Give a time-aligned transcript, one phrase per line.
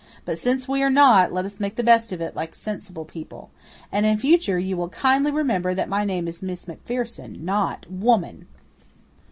[0.25, 3.51] But since we are not, let us make the best of it like sensible people.
[3.91, 8.47] And in future you will kindly remember that my name is Miss MacPherson, NOT Woman!"